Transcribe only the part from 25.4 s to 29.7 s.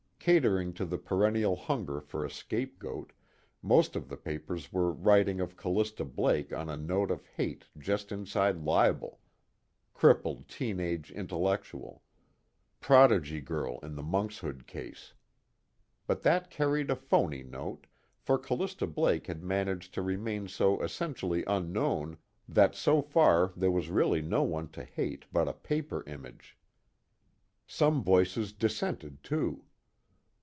a paper image. Some voices dissented, too.